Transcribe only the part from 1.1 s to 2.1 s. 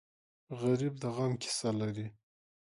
غم قصه لري